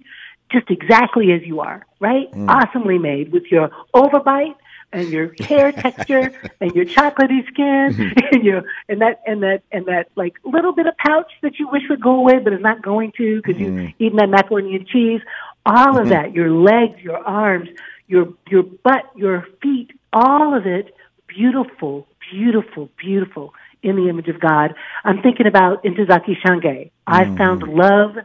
[0.52, 2.32] just exactly as you are, right?
[2.32, 2.50] Mm.
[2.50, 4.56] Awesomely made with your overbite
[4.92, 8.20] and your hair texture and your chocolatey skin mm-hmm.
[8.32, 11.68] and your and that and that and that like little bit of pouch that you
[11.68, 13.84] wish would go away but is not going to because mm.
[13.84, 15.22] you've eaten that macaroni and cheese
[15.70, 16.10] all of mm-hmm.
[16.10, 17.70] that, your legs, your arms,
[18.08, 20.94] your your butt, your feet, all of it
[21.28, 24.74] beautiful, beautiful, beautiful in the image of God.
[25.06, 26.92] I'm thinking about Ntozake Shange.
[27.08, 27.38] I mm.
[27.38, 28.18] found love.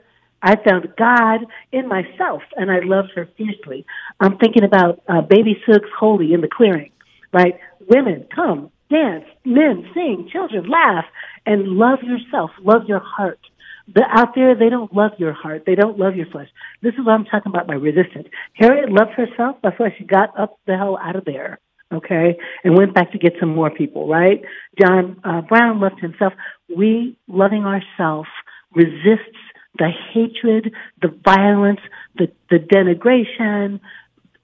[0.42, 3.86] I found God in myself, and I loved her fiercely.
[4.20, 6.90] I'm thinking about uh, Baby Suggs Holy in the clearing,
[7.32, 7.58] right?
[7.88, 9.24] Women, come, dance.
[9.44, 10.28] Men, sing.
[10.30, 11.06] Children, laugh.
[11.46, 12.50] And love yourself.
[12.60, 13.40] Love your heart.
[13.86, 15.64] But out there, they don't love your heart.
[15.66, 16.48] They don't love your flesh.
[16.82, 18.28] This is what I'm talking about by resistance.
[18.54, 19.56] Harriet loved herself.
[19.62, 21.58] That's why she got up the hell out of there,
[21.92, 24.42] okay, and went back to get some more people, right?
[24.80, 26.32] John uh, Brown loved himself.
[26.74, 28.28] We, loving ourselves,
[28.74, 29.36] resists
[29.78, 31.80] the hatred, the violence,
[32.16, 33.80] the, the denigration,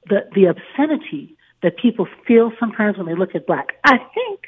[0.07, 3.68] the, the obscenity that people feel sometimes when they look at black.
[3.85, 4.40] I think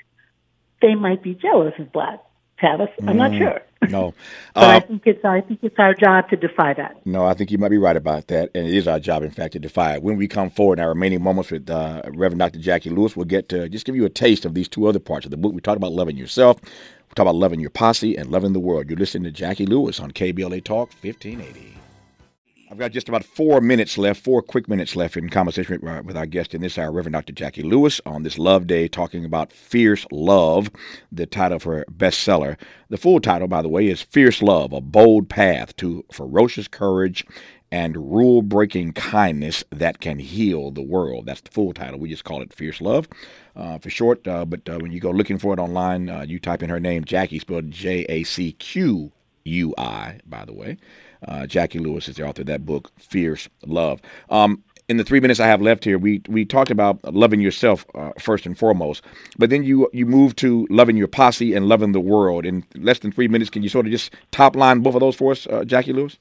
[0.82, 2.20] they might be jealous of black
[2.62, 2.88] Tavis.
[3.06, 3.60] I'm not sure.
[3.88, 4.14] No,
[4.54, 7.04] But I Uh, think it's I think it's our job to defy that.
[7.04, 9.30] no, I think you might be right about that, and it is our job, in
[9.30, 10.02] fact, to defy it.
[10.02, 12.60] When we come forward in our remaining moments with uh, Reverend Dr.
[12.60, 15.24] Jacqui Lewis, we'll get to just give you a taste of these two other parts
[15.24, 15.52] of the book.
[15.52, 18.88] We talked about loving yourself, we talk about loving your posse, and loving the world.
[18.88, 21.74] You're listening to Jacqui Lewis on KBLA Talk 1580.
[22.72, 26.18] I've got just about four minutes left, four quick minutes left in conversation with, uh,
[26.18, 27.34] our guest in this hour, Reverend Dr.
[27.34, 30.70] Jacqui Lewis, on this Love Day, talking about Fierce Love,
[31.12, 32.56] the title her bestseller.
[32.88, 37.26] The full title, by the way, is Fierce Love, A Bold Path to Ferocious Courage
[37.70, 41.26] and Rule Breaking Kindness That Can Heal the World.
[41.26, 42.00] That's the full title.
[42.00, 43.06] We just call it Fierce Love
[43.54, 44.26] uh, for short.
[44.26, 46.80] Uh, but uh, when you go looking for it online, uh, you type in her
[46.80, 49.12] name, Jacqui, spelled J A C Q
[49.44, 50.78] U I, by the way.
[51.28, 54.00] Uh, Jacqui Lewis is the author of that book, Fierce Love.
[54.30, 57.86] Um, in the three minutes I have left here, we we talked about loving yourself
[57.94, 59.02] uh, first and foremost,
[59.38, 62.44] but then you you moved to loving your posse and loving the world.
[62.44, 65.16] In less than three minutes, can you sort of just top line both of those
[65.16, 66.18] for us, uh, Jacqui Lewis?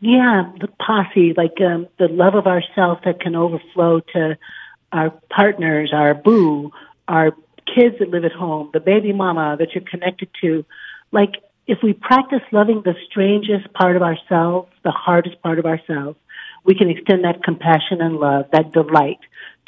[0.00, 4.38] Yeah, the posse, like um, the love of ourselves that can overflow to
[4.92, 6.70] our partners, our boo,
[7.08, 7.32] our
[7.74, 10.64] kids that live at home, the baby mama that you're connected to.
[11.10, 11.32] Like,
[11.68, 16.18] if we practice loving the strangest part of ourselves, the hardest part of ourselves,
[16.64, 19.18] we can extend that compassion and love, that delight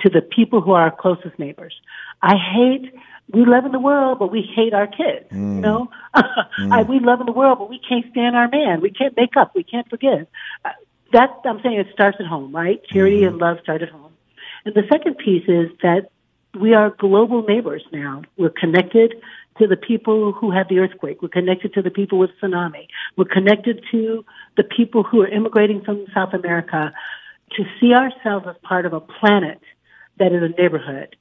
[0.01, 1.75] to the people who are our closest neighbors.
[2.23, 2.93] I hate,
[3.33, 5.61] we love in the world, but we hate our kids, you mm.
[5.61, 5.91] know?
[6.59, 6.73] Mm.
[6.73, 8.81] I, we love in the world, but we can't stand our man.
[8.81, 9.55] We can't make up.
[9.55, 10.27] We can't forgive.
[10.65, 10.71] Uh,
[11.13, 12.85] that, I'm saying it starts at home, right?
[12.85, 13.29] Charity mm.
[13.29, 14.13] and love start at home.
[14.65, 16.11] And the second piece is that
[16.59, 18.23] we are global neighbors now.
[18.37, 19.15] We're connected
[19.61, 21.23] to the people who had the earthquake.
[21.23, 22.89] We're connected to the people with tsunami.
[23.17, 24.25] We're connected to
[24.57, 26.93] the people who are immigrating from South America.
[27.57, 29.61] To see ourselves as part of a planet
[30.19, 31.17] that is a neighborhood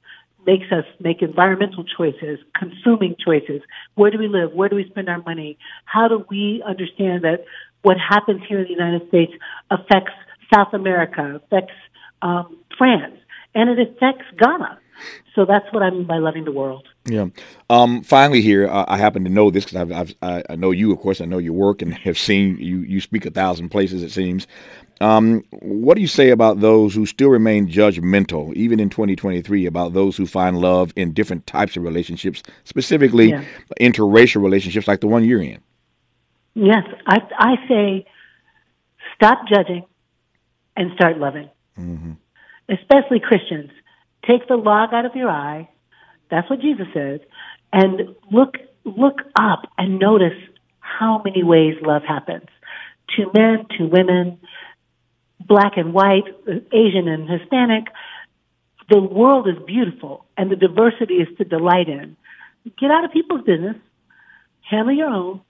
[0.46, 3.60] makes us make environmental choices, consuming choices.
[3.94, 4.52] Where do we live?
[4.52, 5.58] Where do we spend our money?
[5.84, 7.44] How do we understand that
[7.82, 9.32] what happens here in the United States
[9.70, 10.12] affects
[10.54, 11.74] South America, affects
[12.22, 13.16] um, France,
[13.54, 14.78] and it affects Ghana?
[15.34, 16.88] So that's what I mean by loving the world.
[17.06, 17.26] Yeah.
[17.68, 20.70] Um, finally, here uh, I happen to know this because I've, I've, I I know
[20.70, 21.20] you, of course.
[21.20, 22.78] I know your work and have seen you.
[22.80, 24.46] You speak a thousand places, it seems.
[25.00, 29.94] Um, what do you say about those who still remain judgmental, even in 2023, about
[29.94, 33.44] those who find love in different types of relationships, specifically Yeah.
[33.80, 35.58] interracial relationships like the one you're in?
[36.54, 38.04] Yes, I, I say
[39.14, 39.86] stop judging
[40.76, 41.48] and start loving.
[42.68, 43.70] Especially Christians.
[44.26, 45.68] Take the log out of your eye.
[46.30, 47.20] That's what Jesus says.
[47.72, 48.54] And look,
[48.84, 50.38] look up and notice
[50.78, 52.46] how many ways love happens.
[53.16, 54.38] To men, to women,
[55.40, 56.24] black and white,
[56.72, 57.84] Asian and Hispanic.
[58.88, 62.16] The world is beautiful and the diversity is to delight in.
[62.78, 63.76] Get out of people's business,
[64.68, 65.40] handle your own,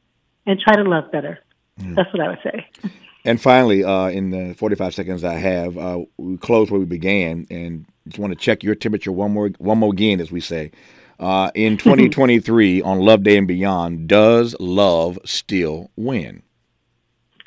[0.47, 1.41] and try to love better.
[1.77, 2.91] That's what I would say.
[3.25, 7.47] And finally, uh, in the 45 seconds I have, uh, we close where we began,
[7.51, 10.73] and just want to check your temperature one more, one more again, as we say.
[11.19, 16.43] Uh, in 2023, on Love Day and beyond, does love still win?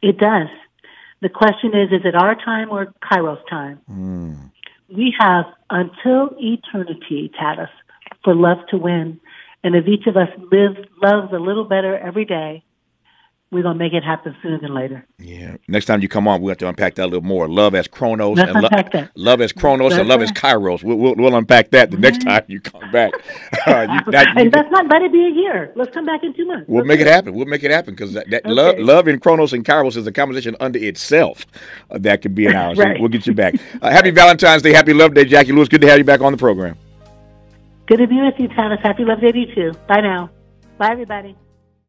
[0.01, 0.47] It does.
[1.21, 3.79] The question is, is it our time or Kairos time?
[4.89, 7.69] We have until eternity, Tavis,
[8.23, 9.19] for love to win.
[9.63, 12.63] And if each of us lives, loves a little better every day,
[13.53, 15.05] we're going to make it happen sooner than later.
[15.19, 15.57] Yeah.
[15.67, 17.47] Next time you come on, we'll have to unpack that a little more.
[17.47, 19.11] Love as Chronos Let's and lo- unpack that.
[19.15, 20.37] love as Chronos and That's love as right.
[20.59, 20.83] Kairos.
[20.83, 23.13] We'll, we'll, we'll unpack that the next time you come back.
[23.65, 25.71] Uh, you- you- and let's not let it be a year.
[25.75, 26.65] Let's come back in two months.
[26.67, 27.33] We'll Let's make it happen.
[27.33, 28.51] We'll make it happen because that, that Okay.
[28.53, 31.45] love, love in Chronos and Kairos is a conversation unto itself
[31.91, 32.75] uh, that could be an hour.
[32.75, 32.99] So Right.
[32.99, 33.55] we'll get you back.
[33.81, 34.73] Uh, happy Valentine's Day.
[34.73, 35.69] Happy Love Day, Jacqui Lewis.
[35.69, 36.75] Good to have you back on the program.
[37.85, 38.81] Good to be with you, Tavis.
[38.81, 39.71] Happy Love Day to you too.
[39.87, 40.29] Bye now.
[40.77, 41.35] Bye, everybody.